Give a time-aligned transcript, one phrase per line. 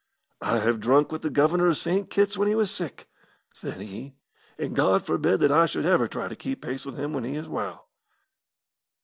[0.41, 2.09] "I have drunk with the Governor of St.
[2.09, 3.07] Kitt's when he was sick,"
[3.53, 4.15] said he,
[4.57, 7.35] "and God forbid that I should ever try to keep pace with him when he
[7.35, 7.85] is well."